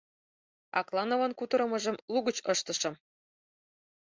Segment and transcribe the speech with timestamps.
[0.79, 2.95] —Аклановын кутырымыжым лугыч ыштышым.